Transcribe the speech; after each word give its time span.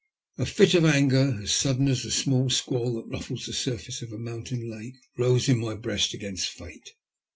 A 0.39 0.47
fit 0.47 0.73
of 0.73 0.83
anger, 0.83 1.37
as 1.43 1.51
sadden 1.51 1.87
as 1.87 2.01
the 2.01 2.09
squall 2.09 2.95
that 2.95 3.05
ruffles 3.07 3.45
the 3.45 3.53
surface 3.53 4.01
of 4.01 4.11
a 4.11 4.17
mountain 4.17 4.67
lake, 4.67 4.95
rose 5.15 5.47
in 5.47 5.59
my 5.59 5.75
breast 5.75 6.15
against 6.15 6.49
Fate. 6.49 6.95